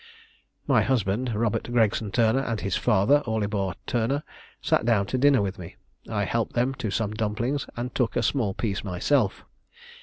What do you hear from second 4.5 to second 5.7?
sat down to dinner with